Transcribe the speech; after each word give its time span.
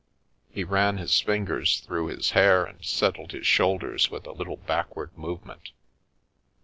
He 0.49 0.63
ran 0.63 0.97
his 0.97 1.19
fingers 1.21 1.79
through 1.81 2.07
his 2.07 2.31
hair 2.31 2.63
and 2.65 2.83
settled 2.83 3.33
his 3.33 3.45
shoulders 3.45 4.09
with 4.09 4.25
a 4.25 4.31
little 4.31 4.57
backward 4.57 5.15
movement. 5.15 5.69